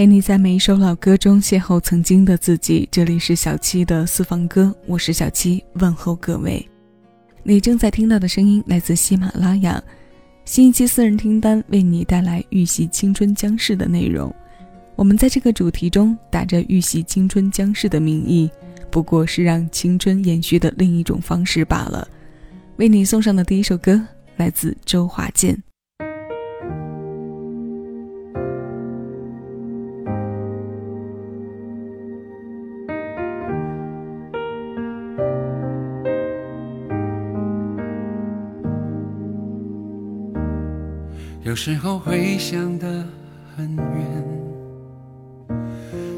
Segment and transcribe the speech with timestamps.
[0.00, 2.88] 陪你在每一首老歌中邂逅曾经的自己。
[2.90, 6.66] 这里是小七的私房歌，我是小七，问候各位。
[7.42, 9.78] 你正在听到的声音来自喜马拉雅，
[10.46, 14.34] 新一期私人听单为你带来预习青春将逝的内容。
[14.96, 18.50] 我们在这个主题中打着预习青春将逝的名义，
[18.90, 22.08] 不过是让青春延续的另一种方式罢了。
[22.76, 24.02] 为你送上的第一首歌
[24.38, 25.62] 来自周华健。
[41.42, 42.86] 有时候会想得
[43.56, 44.24] 很远，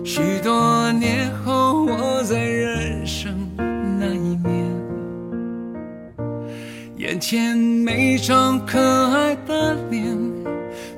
[0.05, 3.33] 许多年后我在人生
[4.01, 4.67] 那一面，
[6.97, 10.05] 眼前每张可爱的脸，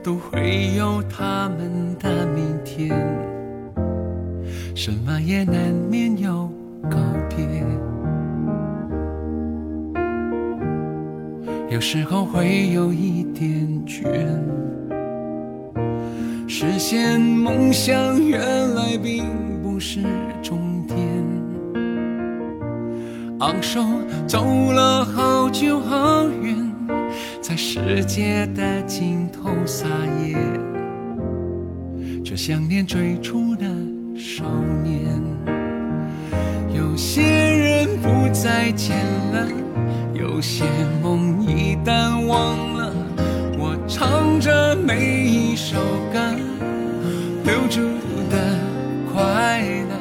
[0.02, 2.98] 都会有他们的明天，
[4.74, 6.51] 什么也难免有
[6.90, 6.96] 告
[7.29, 7.45] 别。
[11.71, 13.51] 有时候会有一点
[13.85, 14.04] 倦，
[16.46, 18.40] 实现梦想原
[18.74, 19.24] 来并
[19.60, 20.01] 不是
[20.40, 20.96] 终点。
[23.40, 23.82] 昂首
[24.24, 26.57] 走了好久好远，
[27.43, 29.88] 在世界的尽头撒
[30.24, 30.37] 野，
[32.24, 33.66] 却想念最初的
[34.16, 34.45] 少
[34.85, 35.21] 年。
[36.73, 38.96] 有些人不再见
[39.32, 39.49] 了。
[40.15, 40.65] 有些
[41.02, 42.93] 梦一旦忘了，
[43.96, 45.76] 唱着每一首
[46.12, 46.18] 歌，
[47.45, 47.80] 留住
[48.28, 48.59] 的
[49.12, 49.95] 快乐。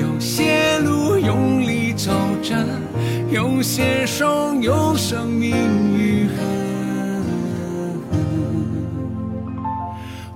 [0.00, 2.54] 有些路用力走着，
[3.32, 5.50] 有些伤有生命
[5.98, 6.34] 愈合。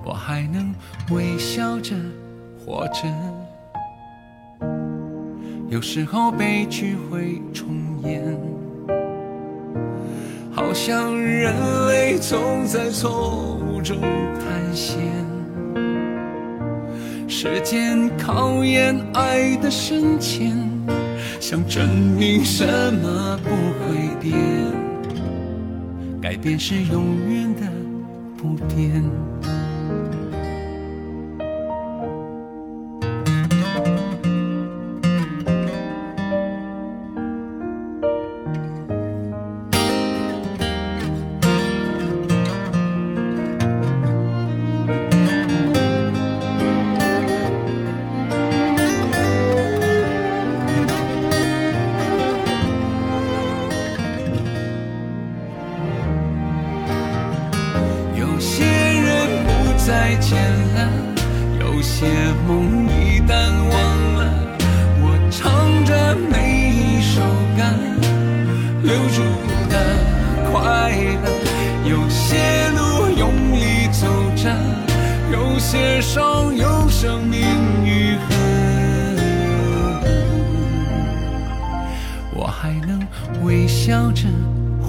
[0.03, 0.75] 我还能
[1.11, 1.95] 微笑着
[2.59, 3.07] 活着。
[5.69, 8.37] 有时候悲剧会重演。
[10.57, 11.53] 好像人
[11.87, 14.97] 类总在错误中探险，
[17.27, 20.57] 时间考验爱的深浅，
[21.39, 22.65] 想证明什
[22.95, 24.33] 么不会变，
[26.19, 27.61] 改变是永远的
[28.35, 29.03] 不变。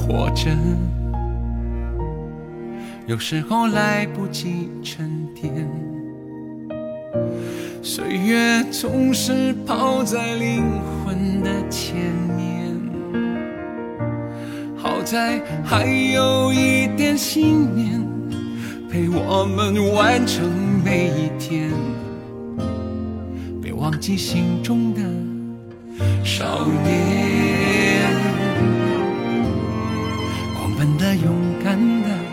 [0.08, 0.50] 活着。
[3.06, 5.52] 有时候来不及沉淀，
[7.82, 10.64] 岁月总是跑在灵
[11.04, 11.94] 魂的前
[12.36, 12.74] 面。
[14.76, 18.00] 好在还有一点信念，
[18.90, 20.50] 陪我们完成。
[20.84, 21.70] 每一天，
[23.60, 25.02] 别忘记心中的
[26.24, 27.47] 少年，
[30.78, 31.34] 本的、勇
[31.64, 32.27] 敢的。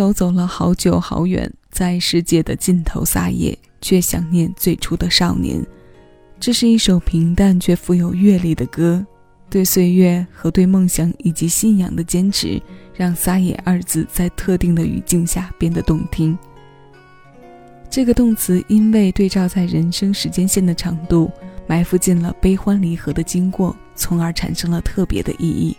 [0.00, 5.62] 昂首走了好久好远，在世界的尽头撒野，却想念最初的少年。
[6.40, 9.04] 这是一首平淡却富有阅历的歌，
[9.50, 12.58] 对岁月和对梦想以及信仰的坚持，
[12.94, 16.36] 让“撒野”二字在特定的语境下变得动听。
[17.90, 21.30] 这个动词因为对照在人生时间线的长度，
[21.66, 23.76] 埋伏进了悲欢离合的经过。
[23.94, 25.76] 从而产生了特别的意义。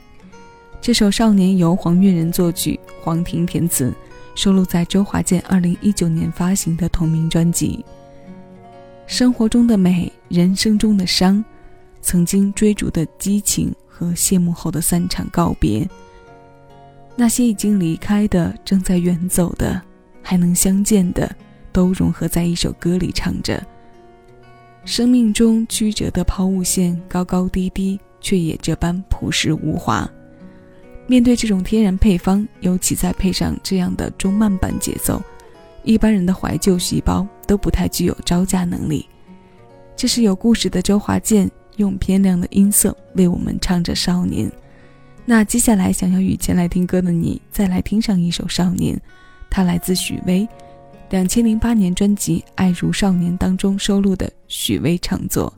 [0.80, 3.92] 这首《少年》由黄月仁作曲，黄婷填词，
[4.36, 7.84] 收录在周华健2019年发行的同名专辑。
[9.08, 11.44] 生活中的美，人生中的伤，
[12.02, 15.88] 曾经追逐的激情和谢幕后的散场告别。
[17.16, 19.82] 那些已经离开的，正在远走的，
[20.24, 21.30] 还能相见的，
[21.74, 23.62] 都融合在一首歌里唱着。
[24.86, 30.10] 生命中曲折的抛物线，高高低低，却也这般朴实无华。
[31.12, 35.22] 面对这种天然配方，尤其再配上这样的中慢板节奏，
[35.84, 39.06] 一般人的怀旧细胞都不太具有招架能力。
[39.94, 44.48] 这是有故事的周华健用偏亮的音色为我们唱着《少年》。
[45.26, 48.96] 那接下来想要与前来听歌的你，再来听上一首《少年》，
[49.50, 50.48] 它来自许巍。
[51.10, 55.54] 两千零八年专辑《爱如少年》当中收录的许巍唱作。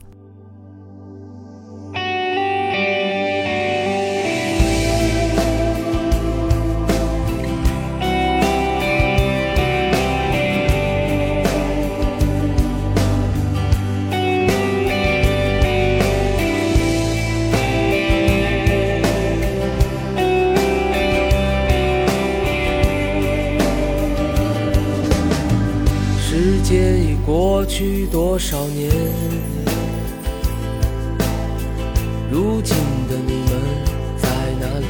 [27.76, 28.88] 去多少年？
[32.30, 32.76] 如今
[33.08, 33.50] 的你们
[34.16, 34.28] 在
[34.60, 34.86] 哪里？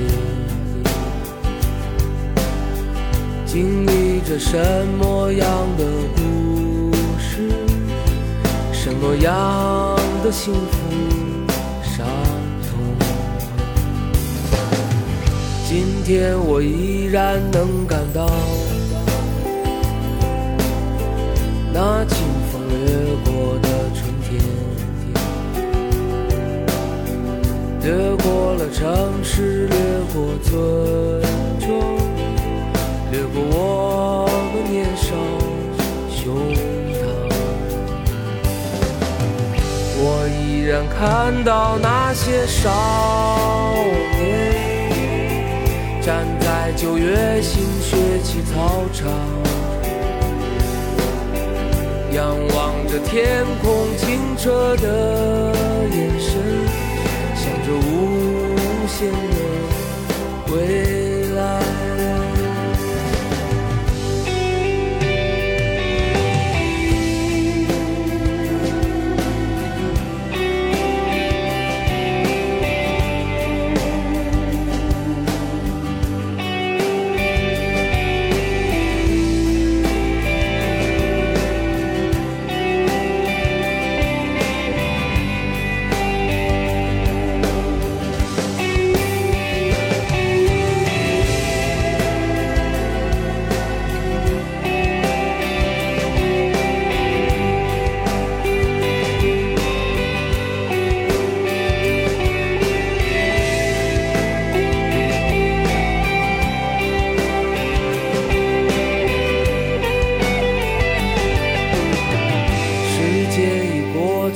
[3.47, 5.49] 经历着什么样
[5.79, 5.85] 的
[6.15, 7.49] 故事？
[8.71, 10.77] 什么样的幸福
[11.83, 12.07] 伤
[12.69, 12.79] 痛？
[15.67, 18.29] 今天我依然能感到
[21.73, 22.05] 那
[27.85, 27.93] 掠
[28.23, 29.77] 过了城市，掠
[30.15, 31.21] 过村
[31.61, 31.69] 庄，
[33.13, 35.13] 掠过我们年少
[36.09, 36.97] 胸膛。
[40.01, 42.71] 我依然看到那些少
[44.19, 49.13] 年，站在九月新学期操场。
[52.13, 55.53] 仰望着天空清澈的
[55.93, 56.33] 眼神，
[57.67, 61.84] 着无限的未来。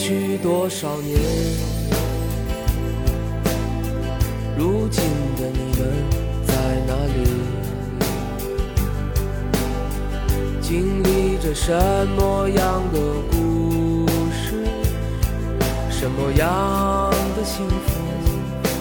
[0.09, 1.21] 去多少年？
[4.57, 5.05] 如今
[5.37, 5.87] 的你们
[6.47, 6.55] 在
[6.87, 7.29] 哪里？
[10.63, 11.71] 经历着什
[12.17, 12.99] 么样的
[13.31, 14.65] 故事？
[15.91, 18.01] 什么样的幸福、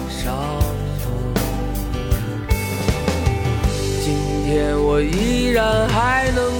[0.08, 0.34] 伤
[1.02, 1.12] 痛？
[4.02, 4.14] 今
[4.46, 6.57] 天我依然还能。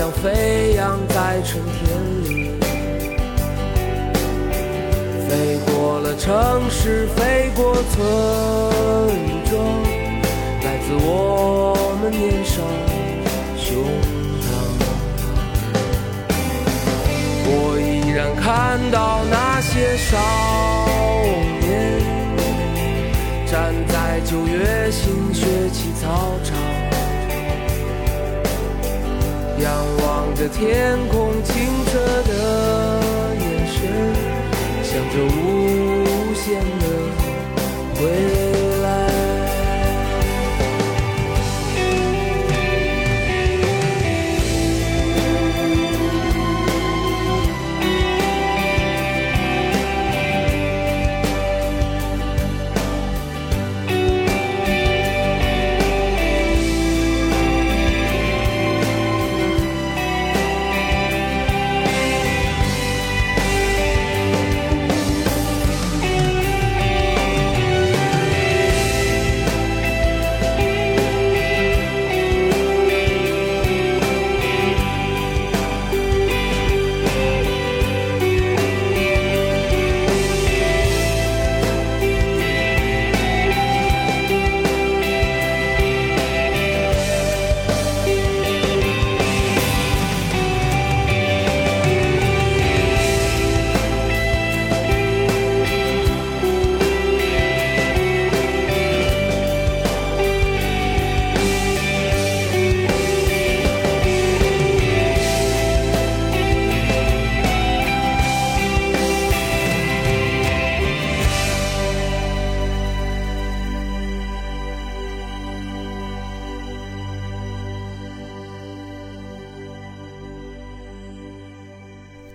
[0.00, 1.78] 像飞扬在春天
[2.24, 2.52] 里，
[5.28, 8.00] 飞过了城市，飞过村
[9.44, 9.62] 庄，
[10.64, 12.10] 来自我们。
[12.10, 12.62] 年少
[13.58, 13.76] 胸
[14.40, 14.48] 膛，
[17.44, 20.16] 我依然看到那些少
[21.60, 22.00] 年，
[23.46, 26.08] 站在九月新学期操
[26.42, 26.56] 场，
[29.62, 29.68] 仰
[30.02, 31.54] 望着天空清
[31.86, 32.32] 澈的
[33.38, 33.78] 眼神，
[34.82, 35.38] 想着无
[36.34, 36.44] 限
[36.80, 36.84] 的
[38.00, 38.49] 未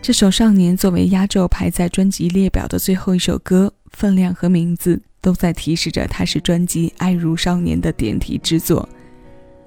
[0.05, 8.87] 这首《少年》作为压轴排在专辑列表的最后一首歌，分量和名字都在提示着它是专辑《爱如少年》的点题之作。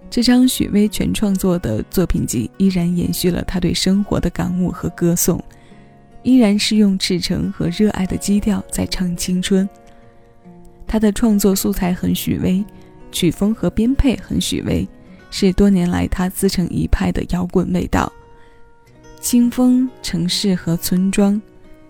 [0.09, 5.42] 这张许巍全创作的作品集依然延续了他对生活的感悟和歌颂，
[6.23, 9.68] 依然是用赤诚和热爱的基调在唱青春。
[10.87, 12.64] 他的创作素材很许巍，
[13.11, 14.87] 曲风和编配很许巍，
[15.33, 18.12] 是多年来他自成一派的摇滚味道。
[19.28, 21.38] 清风、城市和村庄，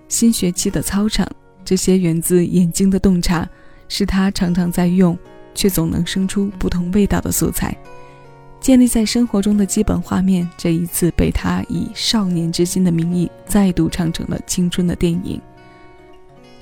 [0.08, 1.24] 新学期的操场，
[1.64, 3.48] 这些源自眼睛的洞察，
[3.88, 5.16] 是他常常在用，
[5.54, 7.72] 却总能生出不同味道的素材。
[8.58, 15.40] 建立在生活中的基本画面，这一次被他以少年之心的名义再度唱成了青春的电影。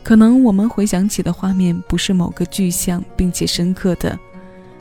[0.03, 4.19] 可能我们回想起的画面不是某个具象并且深刻的，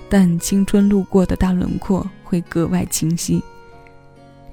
[0.09, 3.41] 但青春路过的大轮廓会格外清晰。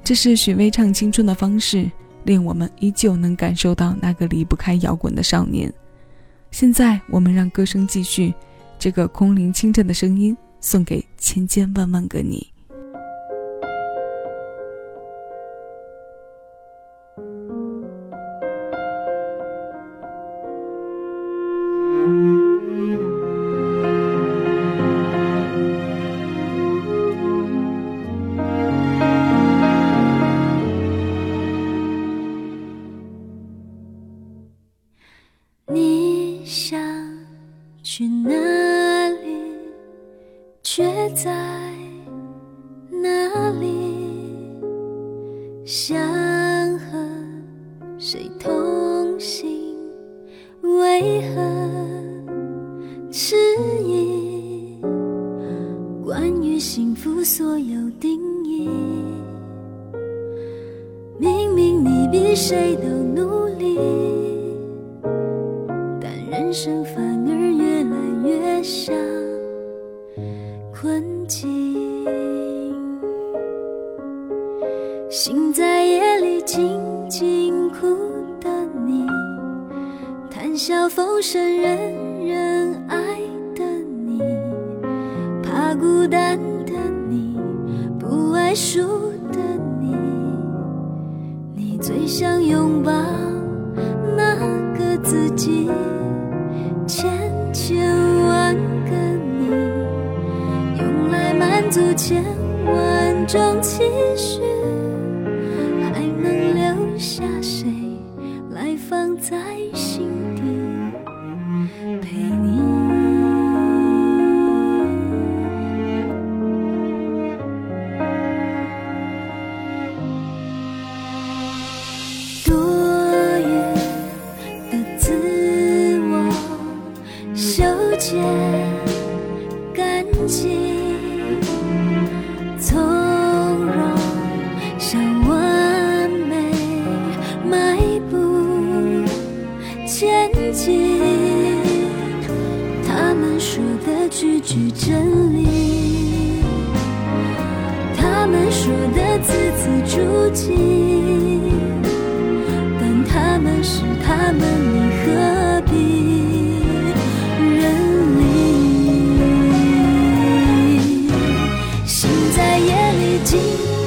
[0.04, 1.90] 这是许巍唱青春的方式，
[2.24, 5.72] 令我们依旧能感受到那个离不开摇滚的少年。
[6.50, 8.34] 现在，我们让歌声继续，
[8.78, 12.51] 这个空灵清澈的声音，送给千千万万个你。
[35.68, 36.80] 你想
[37.82, 39.54] 去哪里
[40.62, 41.71] 却在
[75.72, 77.96] 在夜里静静哭
[78.38, 78.50] 的
[78.84, 79.06] 你，
[80.30, 82.98] 谈笑风生人人爱
[83.56, 83.64] 的
[84.06, 84.20] 你，
[85.42, 86.74] 怕孤单的
[87.08, 87.40] 你，
[87.98, 88.82] 不爱输
[89.32, 89.38] 的
[89.80, 89.96] 你，
[91.54, 92.92] 你最想拥抱
[94.14, 94.36] 那
[94.78, 95.70] 个自己，
[96.86, 97.10] 千
[97.50, 97.88] 千
[98.26, 98.90] 万个
[99.38, 99.48] 你，
[100.82, 102.22] 用来满足千
[102.66, 104.51] 万种期许。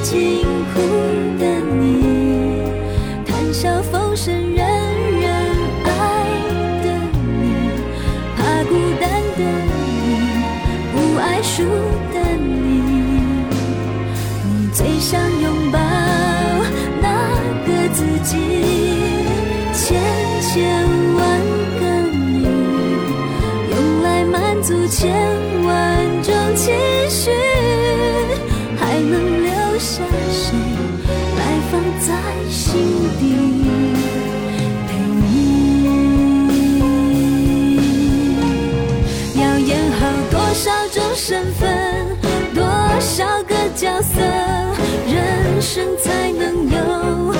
[0.06, 0.45] 静
[41.18, 41.66] 身份
[42.54, 42.62] 多
[43.00, 44.20] 少个角色，
[45.08, 47.34] 人生才能有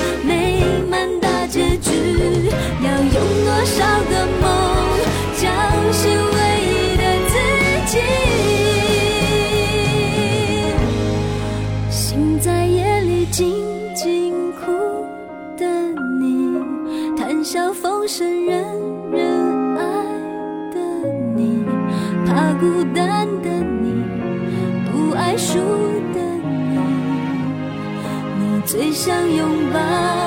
[29.07, 30.26] 想拥抱。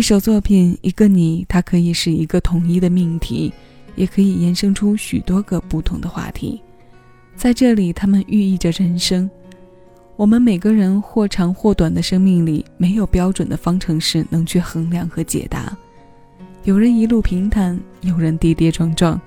[0.00, 3.52] 一首作品，一个你，它可以是一个统一的命题，
[3.96, 6.58] 也可以延伸出许多个不同的话题。
[7.36, 9.30] 在这里，它们寓意着人生。
[10.16, 15.76] 我们每个人或长或短的生命里，没有标准的方程式能去衡量和解答。
[16.64, 19.20] 有人一路平坦，有人跌跌撞撞，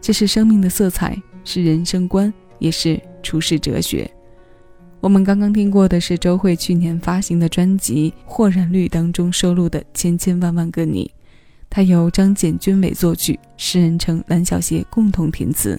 [0.00, 4.08] 这是生命的色彩，是人生观，也是处世哲学。
[5.02, 11.10] 我们刚刚听过的是周蕙去年发行的专辑《豁然率》当中收录的《千千万万个你》，
[11.68, 15.76] 它由张简君伟作曲，诗人称蓝小邪共同填词。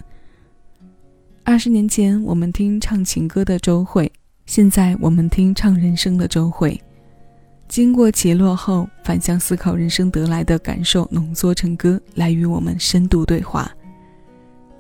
[1.46, 4.12] 二十年前我们听唱情歌的周蕙，
[4.46, 6.78] 现在我们听唱人生的周蕙。
[7.70, 13.74] 经过起落后，反向思考人生得来的感受，浓缩成歌来与我们深度对话。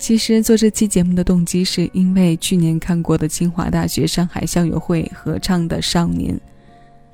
[0.03, 6.35] 其实做这期节目的动机，是因为去年看过的清华大学上海校友会合唱的《少年》，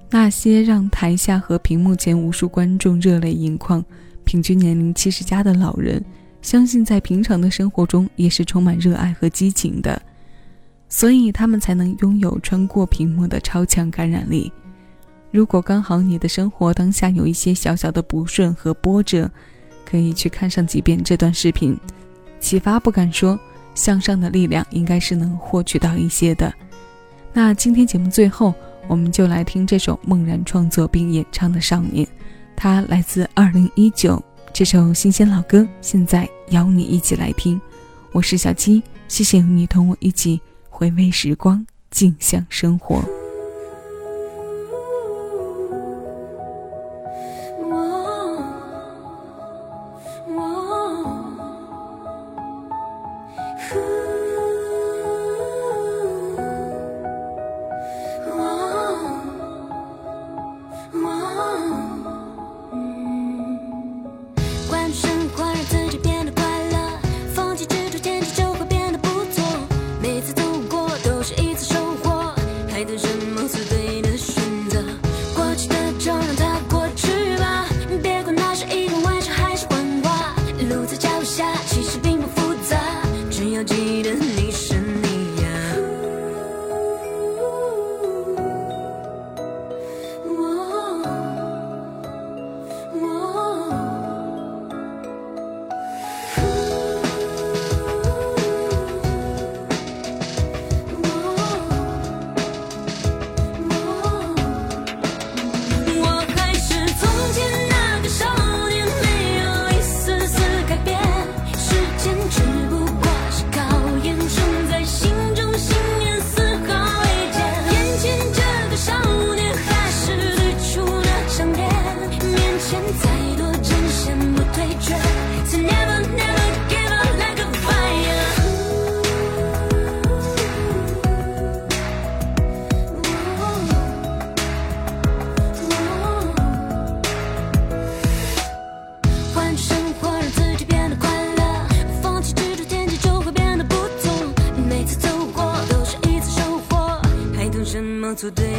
[0.09, 3.85] 那些让台下和屏幕前无数观众热泪盈眶、
[4.23, 6.03] 平均年龄七十加的老人，
[6.41, 10.01] 相信在平常的生活中也是充满热爱和激情的，
[10.87, 14.51] 所以他们才能拥有穿过屏幕的超强感染力。
[15.29, 19.29] 如果刚好你的生活当下有一些小小的不顺和波折，
[19.85, 21.77] 可以去看上几遍这段视频。
[22.39, 23.39] 启发不敢说，
[23.75, 26.53] 向上的力量应该是能获取到一些的。
[27.33, 28.53] 那今天节目最后，
[28.87, 32.05] 我们就来听这首梦然创作并演唱的《少年》，
[32.55, 34.21] 它来自二零一九，
[34.51, 37.59] 这首新鲜老歌，现在邀你一起来听。
[38.11, 43.18] 我是小七，谢谢你同我一起回味时光，静享生活。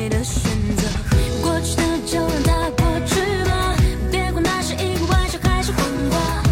[0.08, 0.42] 的选
[0.76, 0.88] 择。
[1.42, 3.74] 过去的就让它过去吧，
[4.10, 6.42] 别管那是一个玩笑还是谎话，